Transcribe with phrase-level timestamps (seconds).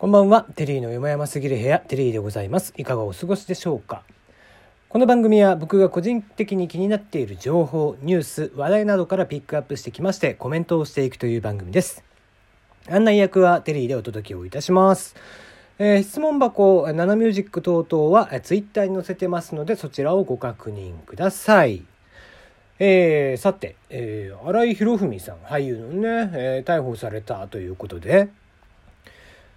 [0.00, 0.46] こんばんは。
[0.54, 2.72] テリーの山々すぎる部屋、テリーでございます。
[2.76, 4.04] いかがお過ごしでしょうか？
[4.88, 12.04] この番組は僕が個人的に気になっている情報、ニュース、話題などからピックアップしてきまして、コメントをしていくという番組です。
[12.88, 15.16] 案内役はテリーでお届けをいたします。
[15.80, 21.82] えー質問箱、ナナミュージック等々は、えーツイッターに載せてますので、そちらをご確認ください。
[22.78, 28.28] えーさて、えー荒井博文さん、俳優のね、え逮捕されたということで、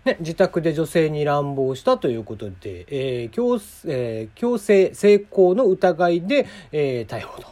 [0.05, 7.47] ね、自宅で女性に乱暴したということで、えー強えー強制性交の疑いで、えー逮捕と。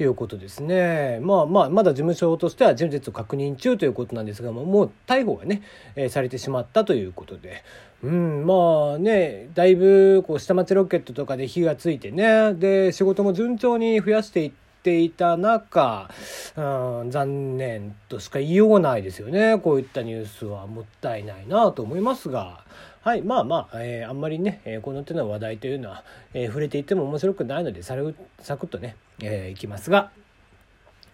[0.00, 1.20] いうことですね。
[1.22, 5.62] まあまあ、まだ事務所としては事実を確認中ということなんですが、もう逮捕がね、
[5.94, 7.62] えーされてしまったということで。
[8.02, 16.10] うん、まあね、だいぶこう下町ロケットとかで火がついてね、で、仕事も順調に増やしていってていた中、
[16.56, 19.58] うん、残念としか言いようがないですよね。
[19.58, 20.66] こういったニュースは。
[20.66, 22.64] もったいないなと思いますが、
[23.00, 30.10] はい、まあまあ、えーあんまりね、えーこの手の話題というのは、えー触れていっても面白くないので、されサクッとね、えーいきますが、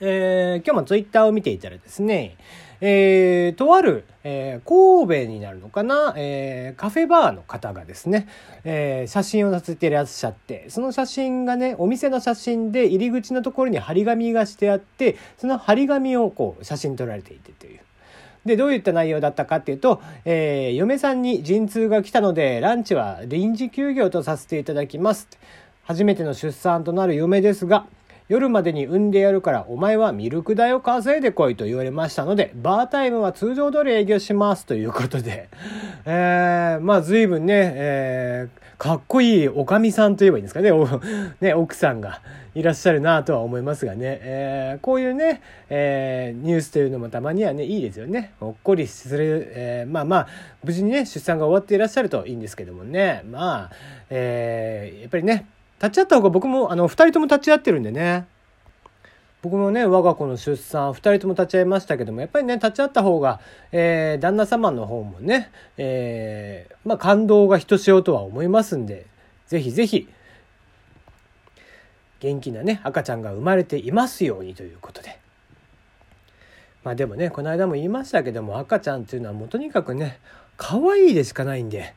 [0.03, 2.39] えー今日もツイッターを見ていたらですね、
[2.81, 4.69] えーとある、えー
[5.07, 8.27] 神戸になるのかな、えーカフェバーの方がですね、
[8.65, 17.81] え写真を載せていらっしゃって、その写真がね、お店の写真で入り口のところに張り紙がしてあって、その張り紙をこう写真撮られていてという。
[18.47, 25.29] で、どういった内容だったかっていうと、え嫁さんに陣痛が来たので、ランチは臨時休業とさせていただきます。
[25.83, 27.85] 初めての出産となる嫁ですが、
[28.31, 35.49] 夜までに産んでやるからお前はミルク代を稼いでこいと言われましたので、バータイムは通常通り営業しますということで、
[36.07, 40.71] えー、まあ随分ね、えーかっこいいおかみさんといえばいいんですかね、
[41.43, 42.23] ね奥さんが
[42.55, 48.31] いらっしゃるなとは思いますがね、えーこういうね、えーニュースというのもたまにはね、いいですよね。
[48.39, 50.29] ほっこりする、えーまあまあ、
[50.63, 53.71] 無事にね、出産が終わっていらっしゃるといいんですけどもね、まあ、
[54.09, 55.47] えーやっぱりね、
[55.83, 58.27] 立ち会った方が僕も、あの、二人とも立ち会ってるんでね、
[59.43, 63.41] 僕もね我が子の出産2人とも立ち会いましたけどもやっぱりね立ち会った方が、
[63.73, 69.07] えー旦那様の方もね、えーまあ感動がひとしおとは思いますんで
[69.47, 70.09] ぜひぜひ
[72.21, 75.19] 元気なね赤ちゃんが生まれていますようにということで
[76.85, 80.21] まあでもねこの間も言いましたけども赤ちゃんっていうのはもうとにかくね
[80.59, 81.95] 可愛いでしかないんで。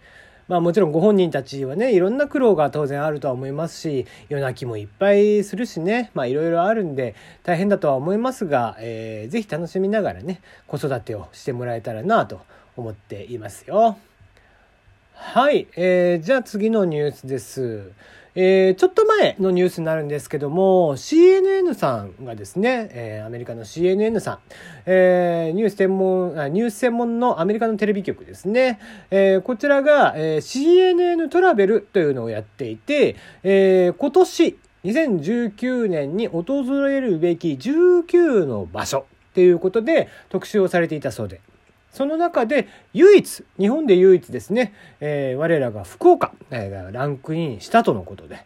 [0.48, 12.42] まあもちろんご本人たちはねいろんな苦労が当然あるとは思いますし夜泣きもいっぱいするしねまあいろいろあるんで大変だとは思いますが、えー、ぜひ楽しみながらね子育てをしてもらえたらなと
[12.76, 13.98] 思っていますよ。
[15.14, 17.92] はい、えーじゃあ次のニュースです。
[18.36, 24.40] えーちょっと前のニュースになるんですけども CNN さんがですね、えーアメリカの CNN さん、
[24.86, 28.80] えーニュース専門あニュース専門のアメリカのテレビ局ですね、
[29.12, 41.40] えーこちらが、えー CNN トラベルというのをやっていて、えー今年2019年に訪れるべき19の場所っていうことで特集をされていたそうで。
[41.94, 48.44] その中で唯一、日本で唯一ですね、えー我らが福岡がランクインしたとのことで、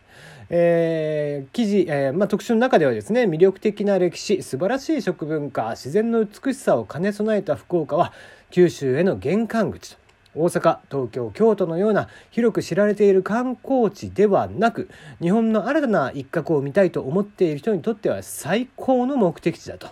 [0.49, 8.11] えー記事、えーまあ、特集の中ではですね、魅力的な歴史、素晴らしい食文化、自然の美しさを兼ね備えた福岡は、
[8.51, 9.97] 九州への玄関口と。
[10.35, 14.89] 大阪、東京、京都のような広く知られている観光地ではなく、
[15.21, 19.87] 日本の新たな一角を見たいと思っている人にとっては最高の目的地だと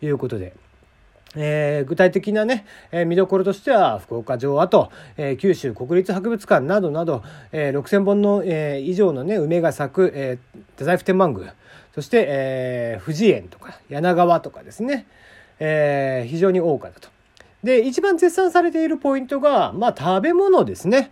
[0.00, 0.54] いうことで、
[1.36, 7.22] えー具体的なね、えー見どころとしては福岡城跡、えー九州国立博物館などなど、
[7.52, 11.54] えー6,000本の、えー以上のね梅が咲く、えー太宰府天満宮
[11.94, 15.06] そして、えー富士園とか柳川とかですね、
[15.58, 17.08] えー非常に多かったと。
[17.62, 21.10] で一番絶賛されているポイントが、まあ、食べ物ですね。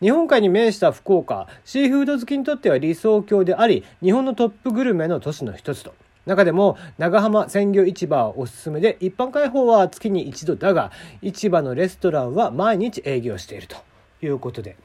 [0.00, 5.94] 日本海に面した福岡シーフード好きにとっては理想郷であり日本のトップグルメの都市の一つと
[6.26, 13.76] 中でも長浜鮮魚市場はおすすめで一般開放は月に一度だが市場のレストランは毎日営業していると
[14.24, 14.76] いうことで。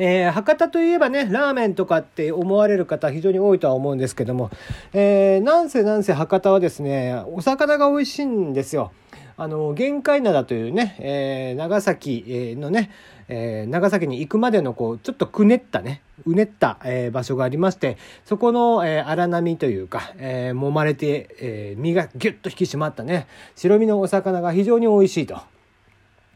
[0.00, 4.50] えー博多といえばねラーメンとかって思われる方非常に多いとは思うんですけども、
[4.92, 8.92] えーなんせなんせ博多はですねお魚が美味しいんですよ。
[9.40, 12.90] あの玄界灘というね、えー長崎のね、
[13.28, 25.40] えー長崎に行くまでのこうちょっとくねったねうねった、えー場所がありましてそこの、えー荒波というか、えー揉まれて、えー身がギュッと引き締まったね白身のお魚が非常に美味しいと。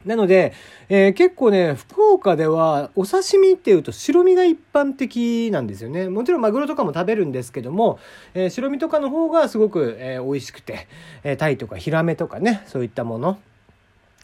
[0.04, 0.52] なので、
[0.88, 6.08] えー結構ね、福岡ではお刺身っていうと白身が一般的なんですよね。
[6.08, 7.99] もちろんマグロとかも食べるんですけども、
[8.34, 10.88] えー白身とかの方がすごく、えー美味しくて、
[11.25, 13.38] えータイとかヒラメとかね、そういったもの。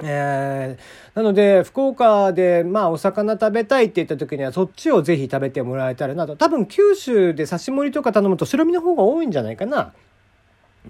[0.01, 9.93] えー、なので福岡でまあお魚食べたいって言った時にはそっちをぜひ食べてもらえたらなと多分九州で刺し盛りとか頼むと白身の方が多いんじゃないかな。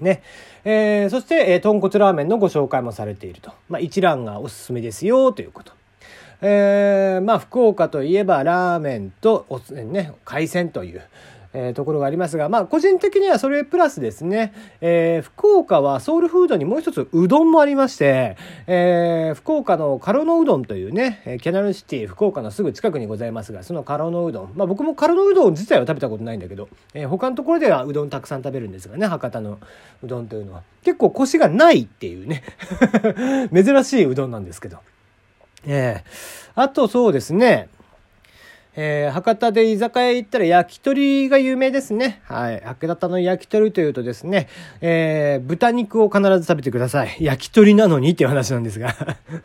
[0.00, 0.22] ね。
[0.64, 3.52] えー、そして、えー、豚骨ラーメンのご紹介もされていると。
[3.68, 5.72] まあ、一覧がおすすめですよ、ということ。
[6.40, 11.02] えー、まあ、福岡といえばラーメンとお、ね、海鮮という、
[11.52, 18.36] えー、ところがありますが、まあ、個人的にはそれプラスですね、えー、福岡はソウルフードにもう一つうどんもありまして、
[18.66, 29.58] えー、福岡のカロノうどんというね、キャナルシティ福岡のすぐ近くにございますが、そのカロノうどん、まあ、僕もカロノうどん自体は食べたことないんだけど、えー、他のところではうどんたくさん食べるんですがね、博多の
[30.02, 30.62] うどんというのは。
[30.82, 32.42] 結構コシがないっていうね、
[33.52, 34.78] 珍しいうどんなんですけど。
[35.66, 37.68] えー、あとそうですね、
[38.80, 42.22] えー、博多で居酒屋行ったら焼き鳥が有名ですね。
[42.26, 42.60] はい。
[42.60, 44.48] 博多の焼き鳥というとですね、
[44.80, 47.16] えー、豚肉を必ず食べてください。
[47.18, 48.94] 焼き鳥なのにっていう話なんですが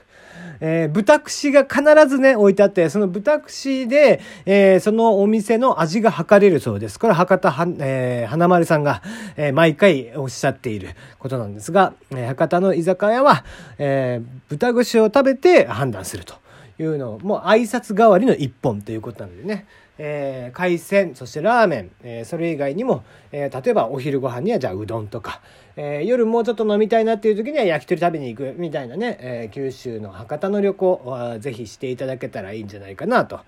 [0.62, 7.00] えー、豚串が必ずね、置いてあって、その豚串で、えー、そのお店の味が測れるそうです。
[7.00, 9.02] これ博多は、えー、花丸さんが、
[9.36, 13.44] えー、毎回おっしゃっていることなんですが、えー、博多の居酒屋は、
[13.80, 16.43] えー、豚串を食べて判断すると。
[16.80, 19.66] いうのもう挨拶代わりの一本ということなのでね、
[19.98, 25.42] えー、海鮮そしてラーメン、えー、それ以外にも、えー、例えばお昼ご飯にはじゃあうどんとか、
[25.76, 33.42] えー、夜もうちょっと飲みたいなっていう時には焼き鳥食べに行くみたいなね、えー、九州の博多の旅行はぜひしていただけたらいいんじゃないかなと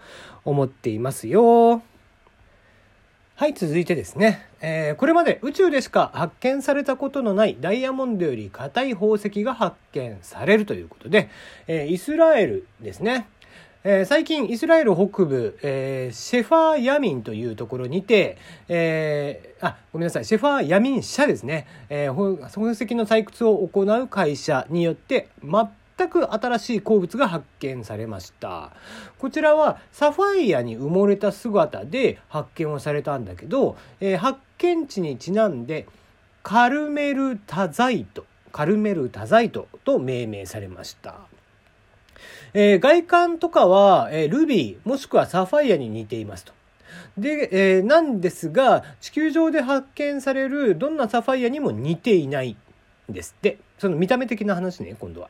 [0.44, 1.82] 思っていますよ。
[3.38, 11.30] はい、続いてですね、えー、これまで宇宙でしか発見されたことのないダイヤモンドより硬い宝石が発見されるということで、
[11.68, 13.28] えー、イスラエルですね。
[13.84, 18.38] えー、最近イスラエル北部、え、シェファーヤミンというところにて、
[18.70, 25.68] えー、あ、ごめんなさい、シェファーヤミン社ですね、えー、宝石の採掘を行う会社によってマッ、
[25.98, 28.74] 全く新しい鉱物が発見されました
[29.18, 35.88] こちらはサファイアに埋もれた姿で発見をされたんだけど、えー、発見地にちなんで
[36.44, 38.26] カルメルタザイト
[38.56, 41.16] カルメルタザイトと命名されました。
[42.54, 46.54] えー、外観とかは、えー、ルビーもしくはサファイアに似ていますと。
[47.18, 52.56] で、えー、なんですが地球上で発見されるどんなサファイアにも似ていない
[53.12, 55.30] んですってその見た目的な話ね今度は。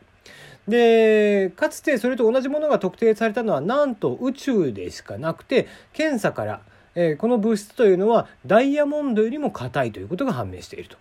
[0.68, 6.62] でかつてそれと同じものが特定されたのはなんと宇宙でしかなくて検査から、
[6.96, 10.98] えー、この物質というのはダイヤモンドよりも硬いということが判明していると。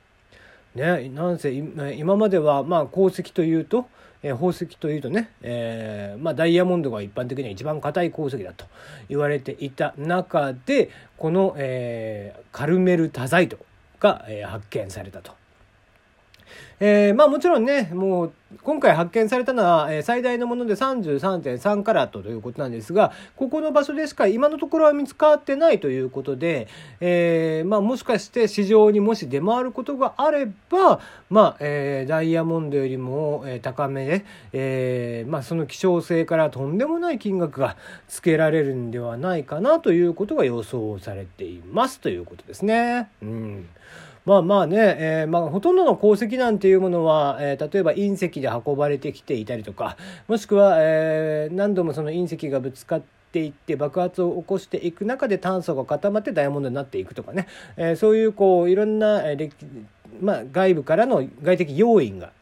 [0.74, 3.86] ね、なんせ今まではまあ鉱石というと、
[4.24, 8.66] えー、宝石というとね、えー、まあ、ダイヤモンドが一般的には一番硬い鉱石だと
[9.08, 13.56] 言われていた中でこの、え、カルメルタザイト
[14.00, 15.43] が、え発見されたと。
[16.80, 18.32] えー、まあもちろんね、もう
[18.62, 26.68] 今回発見されたのは、最大のもので33.3カラットということなんですが、ここの場所でしか今のところは見つかってないということで、
[27.00, 31.00] えー、まあもしかして市場にもし出回ることがあれば、
[31.30, 37.76] まあ、えー、ダイヤモンドよりも、高めで、えー、まあその希少性からとんでもない金額が
[38.08, 43.10] つけられるんではないかなということが予想されていますということですね。
[43.22, 43.68] うん
[44.24, 49.98] まあまあね、えー、まあ、ほとんどの鉱石なんていうものは、えー、例えば隕石で運ばれてきていたりとか
[50.28, 59.52] もしくは、えー、何度もその隕石がぶつかっていって爆発を起こしていく中で炭素が固まってダイヤモンドになっていくとかね、えー、そういうこういろんな、えー
[60.20, 62.32] まあ、外部からの外的要因が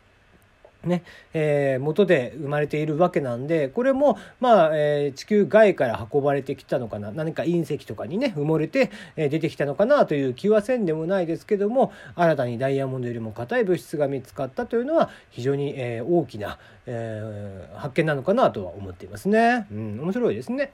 [0.84, 19.66] ね、えー、元で生まれているわけなんで、これも、まあ、えー、地球外から運ばれてきたのかな、何か隕石とかにね、埋もれて、えー、出てきたのかなという気はせんでもないですけども、新たにダイヤモンドよりも硬い物質が見つかったというのは、非常に、えー、大きな、えー、発見なのかなとは思っていますね。
[19.70, 20.72] うん、面白いですね。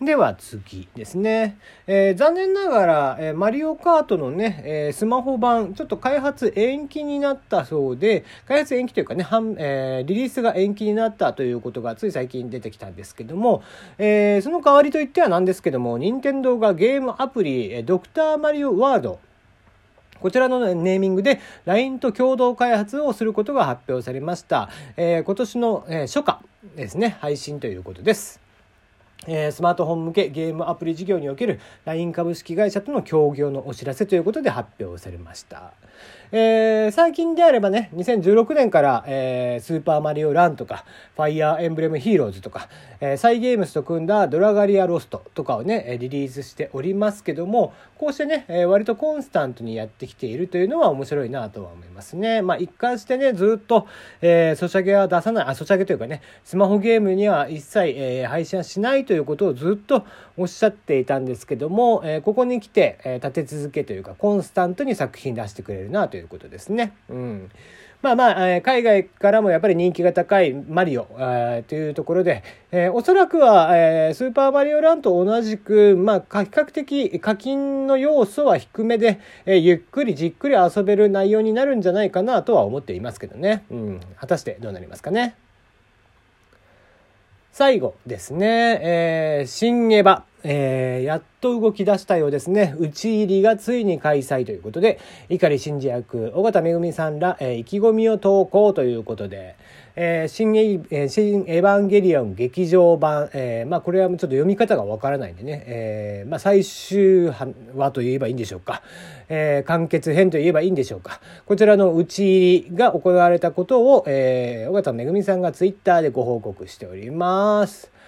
[0.00, 1.58] では次ですね。
[1.86, 13.62] えー、残念ながら、えー、マリオカートのね、えー、スマホ版、ちょっと開発延期になったそうで、開発延期というかね、半えリリースが延期になったということがつい最近出てきたんですけども、
[13.98, 19.18] えその代わりといってはなんですけども、任天堂がゲームアプリ、ドクターマリオワールド、
[20.18, 24.70] こちらのネーミングで LINE と共同開発をすることが発表されました。
[24.96, 26.38] え今年の、え初夏
[26.74, 28.49] ですね、配信ということです。
[29.26, 35.72] えスマートフォン向けゲームアプリ事業における LINE 株式会社との協業のお知らせということで発表されました。
[36.32, 40.84] えー、最近であればね、2016年から、えー、スーパーマリオランとか、
[41.16, 42.68] ファイアーエンブレムヒーローズとか、
[43.00, 52.42] えー、サイゲームスと組んだドラガリアロストとかをね、リリースしておりますけども、こうしてね、えー、割とコンスタントにやってきているというのは面白いなとは思いますね。
[52.42, 53.88] まあ、一貫してね、ずっと、
[54.22, 60.04] えー、ソシャゲは出さない、あ、ソシャゲというかね、スマホゲームには一切、えー、配信はしないということをずっと
[60.36, 66.92] おっしゃっていたんですけども、えー、ここに来て、えー、立て続けというか、コンスタントに作品出してくれるなといういうことですね。
[67.08, 67.50] うん。
[68.02, 83.64] まあまあ、えー、海外からもやっぱり人気が高いマリオ、えー、というところで、えー、おそらくは、えー、スーパーマリオランと同じく、まあ、比較的課金の要素は低めで、えー、ゆっくりじっくり遊べる内容になるんじゃないかなとは思っていますけどね。
[83.70, 84.00] うん。
[84.16, 85.34] 果たしてどうなりますかね。
[87.52, 90.29] 最後ですね、えー、新エヴァ。
[90.42, 92.74] えー、やっと動き出したようですね。
[92.78, 99.56] 打ち入りがついに開催ということで、碇真司役、尾形めぐみさんら、えー、意気込みを投稿ということで、
[99.96, 108.82] えー、新エヴァンゲリオン劇場版、えー、まあこれはちょっと読み方がわからないんでね、えー、まあ最終話と言えばいいんでしょうか、
[109.28, 117.99] えー、完結編と言えばいいんでしょうか、こちらの打ち入りが行われたことを、えー、尾形めぐみさんがツイッターでご報告しております。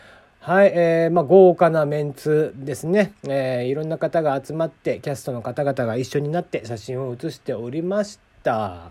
[0.44, 3.14] はい、えー、まあ、豪華なメンツですね。
[3.22, 8.90] えー、いろんな方が集まって、キャストの方々が一緒になって写真を写しておりました。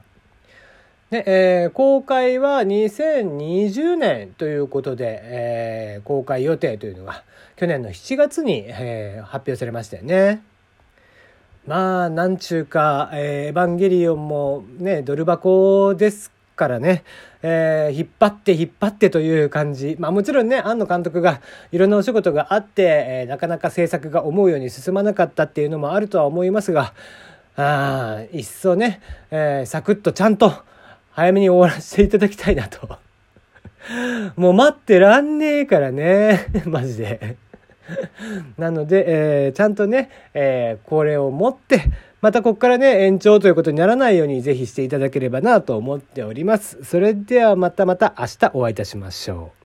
[1.10, 7.26] で、えー、公開は2020年ということで、えー、公開予定というのが
[7.58, 10.42] 去年の7月に、えー、発表されましたよね。
[11.68, 16.32] まあ、なんちゅうか、えー、エヴァンゲリオンもね、ドル箱です
[16.62, 17.04] からね、
[17.42, 19.96] えー、引っ張って引っ張ってという感じ。
[19.98, 21.42] まあもちろんね、庵野監督が
[21.72, 26.94] いろんなお仕事があって、えー、なかなか制作が思うように進まなかったっていうのもあるとは思いますが、
[27.56, 29.02] ああ、いっそね、
[29.32, 30.54] えー、サクッとちゃんと
[31.14, 33.00] 早めに終わらせていただきたいなと。
[34.38, 37.38] もう待ってらんねえからね、 マジで。
[38.60, 41.86] なので、えー、ちゃんとね、えー、これを持って、
[42.22, 46.84] またここからね、延長ということにならないようにぜひしていただければなと思っております。
[46.84, 49.58] それではまたまた明日お会いいたしましょう。